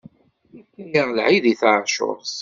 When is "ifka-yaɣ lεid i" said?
0.59-1.53